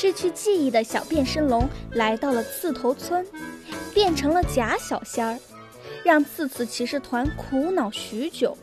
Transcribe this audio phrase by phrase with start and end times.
[0.00, 3.26] 失去记忆的小变身龙来到了刺头村，
[3.92, 5.36] 变成了假小仙儿，
[6.04, 8.56] 让刺刺骑士团苦恼许久。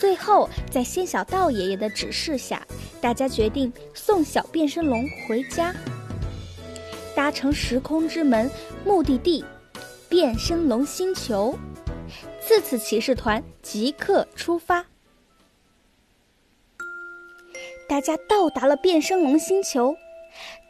[0.00, 2.66] 最后，在仙小道爷爷的指示下，
[2.98, 5.74] 大家决定送小变身龙回家，
[7.14, 8.50] 搭乘时空之门，
[8.86, 9.44] 目的地
[10.08, 11.58] 变身龙星球。
[12.40, 14.86] 刺刺骑士团即刻出发。
[17.86, 19.94] 大家到达了变身龙星球，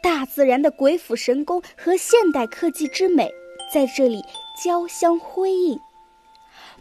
[0.02, 3.30] 大自然的鬼斧神工和现代科技之美
[3.72, 4.22] 在这里
[4.62, 5.78] 交相辉映。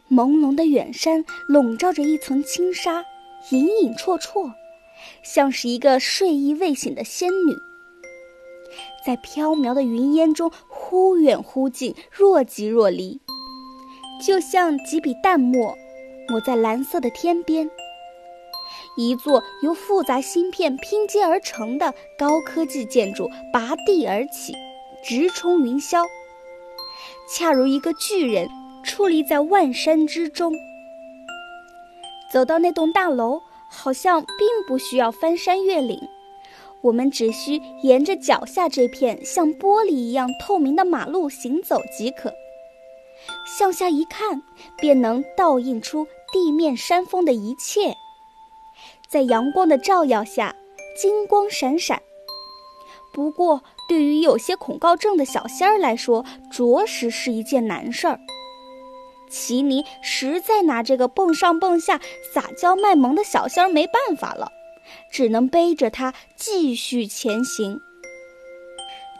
[0.09, 3.03] 朦胧的远山笼罩着一层轻纱，
[3.51, 4.53] 隐隐绰绰，
[5.21, 7.53] 像是一个睡意未醒的仙女，
[9.05, 13.19] 在飘渺的云烟中忽远忽近，若即若离，
[14.25, 15.75] 就像几笔淡墨
[16.29, 17.69] 抹在蓝色的天边。
[18.97, 24.53] 一座由复杂芯片拼接而成的高科技建筑拔地而起，
[25.03, 26.03] 直冲云霄，
[27.29, 28.49] 恰如一个巨人
[28.83, 30.51] 矗立在万山之中。
[32.33, 33.39] 走到那栋大楼，
[33.69, 36.01] 好像并不需要翻山越岭，
[36.81, 42.33] 我们只需沿着脚下这片像玻璃一样透明的马路行走即可。
[43.45, 44.41] 向下一看，
[44.79, 47.93] 便能倒映出地面山峰的一切。
[49.07, 50.55] 在阳光的照耀下，
[50.99, 52.01] 金光闪闪。
[53.13, 58.19] 不过，对于有些恐高症的小仙儿来说，着实是一件难事儿。
[59.29, 61.99] 奇尼实在拿这个蹦上蹦下、
[62.33, 64.51] 撒娇卖萌的小仙儿没办法了，
[65.11, 67.79] 只能背着它继续前行。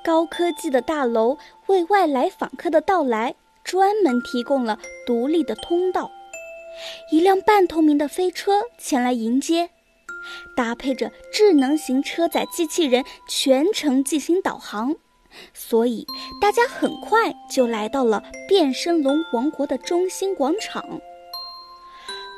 [0.04, 3.36] 高科技的大楼为外来访客的到来
[3.66, 6.10] 专门提供了独立的通道，
[7.12, 9.70] 一辆半透明的飞车前来迎接。
[10.56, 14.96] 搭配着智能型车载机器人，全程进行导航，
[15.54, 16.06] 所以
[16.42, 20.84] 大家很快就来到了变身龙王国的中心广场。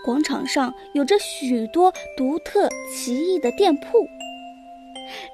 [0.05, 4.07] 广场上有着许多独特奇异的店铺，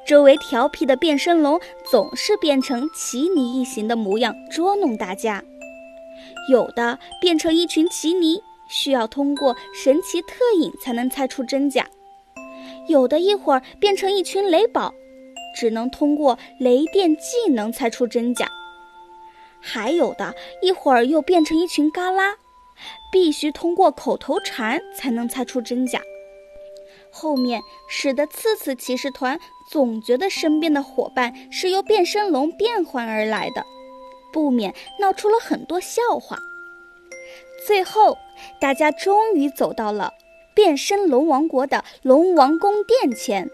[0.07, 5.43] 周围调皮的变身龙总是变成奇尼异形的模样捉弄大家，
[6.49, 11.87] 有的变成一群奇尼，需要通过神奇特影才能猜出真假。
[12.87, 14.93] 有的一会儿变成一群雷宝，
[15.55, 18.45] 只能通过雷电技能猜出真假；
[19.59, 22.35] 还有的一会儿又变成一群嘎啦，
[23.11, 26.01] 必须通过口头禅才能猜出真假。
[27.11, 29.39] 后面使得次次骑士团
[29.71, 33.65] 总觉得身边的伙伴是由变身龙变换而来的，
[34.33, 36.37] 不免闹出了很多笑话。
[37.65, 38.17] 最后，
[38.59, 40.13] 大家终于走到了。
[40.55, 43.51] 变身龙王国的龙王宫殿前，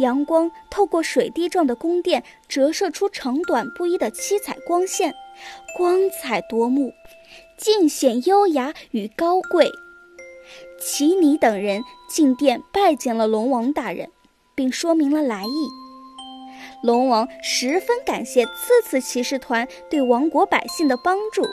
[0.00, 5.14] 阳光透过水滴状的宫殿，折射出长短不一的七彩光线，
[5.76, 6.92] 光彩夺目，
[7.56, 9.70] 尽显优雅与高贵。
[10.80, 14.10] 奇尼等人进殿拜见了龙王大人，
[14.56, 15.68] 并说明了来意。
[16.82, 21.46] 龙王十分感谢次次骑士团对王国百姓的帮助，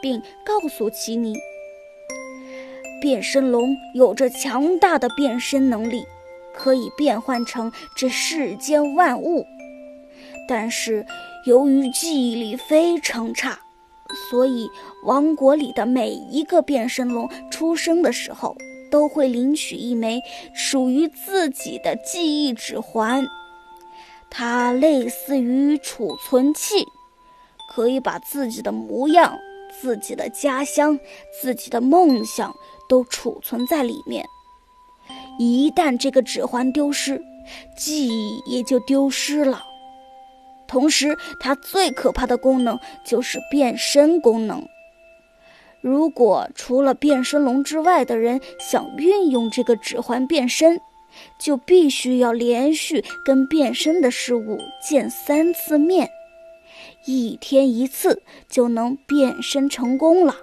[0.00, 1.36] 并告诉奇尼。
[3.00, 6.04] 变身龙有着强大的变身能力，
[6.54, 9.46] 可以变换成这世间万物。
[10.48, 11.04] 但是
[11.44, 13.58] 由于记忆力非常差，
[14.30, 14.68] 所以
[15.04, 18.56] 王国里的每一个变身龙出生的时候
[18.90, 20.20] 都会领取一枚
[20.54, 23.26] 属于自己的记忆指环。
[24.30, 26.86] 它类似于储存器，
[27.70, 29.38] 可以把自己的模样、
[29.80, 30.98] 自己的家乡、
[31.40, 32.54] 自己的梦想。
[32.88, 34.24] 都储存在里面。
[35.38, 37.22] 一旦这个指环丢失，
[37.76, 39.62] 记忆也就丢失了。
[40.66, 44.66] 同时，它最可怕的功能就是变身功能。
[45.80, 50.80] 如果除了变身龙之外的人想运用这个指环变身，
[51.38, 56.10] 就必须要连续跟变身的事物见三次面，
[57.06, 60.34] 一天一次就能变身成功了。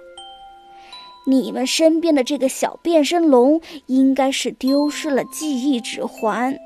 [1.28, 6.56] 你们身边的这个小变身龙应该是丢失了记忆指环，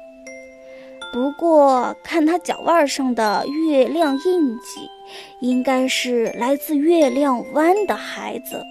[1.14, 4.86] 不过看它脚腕上的月亮印记，
[5.40, 8.62] 应该是来自月亮湾的孩子。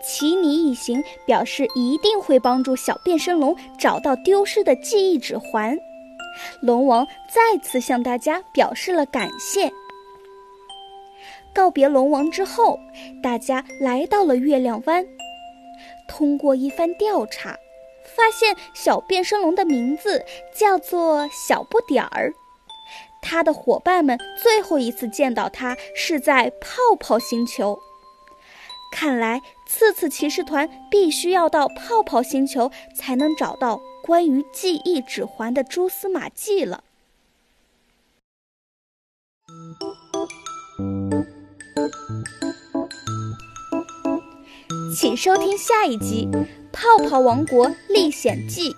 [0.00, 5.76] 奇尼一行表示一定会帮助小变身龙找到丢失的记忆指环。
[6.62, 9.68] 龙王再次向大家表示了感谢。
[11.58, 12.78] 告别龙王之后，
[13.20, 15.04] 大家来到了月亮湾。
[16.06, 17.58] 通过一番调查，
[18.04, 20.24] 发现小变身龙的名字
[20.54, 22.32] 叫做小不点儿。
[23.20, 27.76] 他的伙伴们最后一次见到他是在泡泡星球。
[28.92, 36.84] 看来，次次骑士团必须要到泡泡星球才能找到关于记忆指环的蛛丝马迹了。
[45.00, 46.28] 请收听下一集
[46.72, 48.72] 《泡泡王国历险记》。